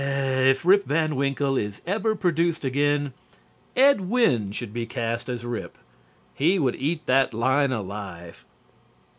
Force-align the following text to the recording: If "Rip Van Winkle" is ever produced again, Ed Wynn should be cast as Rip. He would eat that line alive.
If 0.03 0.65
"Rip 0.65 0.85
Van 0.87 1.15
Winkle" 1.15 1.57
is 1.57 1.79
ever 1.85 2.15
produced 2.15 2.65
again, 2.65 3.13
Ed 3.75 4.01
Wynn 4.09 4.51
should 4.51 4.73
be 4.73 4.87
cast 4.87 5.29
as 5.29 5.45
Rip. 5.45 5.77
He 6.33 6.57
would 6.57 6.75
eat 6.75 7.05
that 7.05 7.35
line 7.35 7.71
alive. 7.71 8.43